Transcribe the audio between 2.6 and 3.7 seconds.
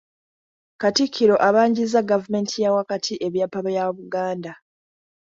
ya wakati ebyapa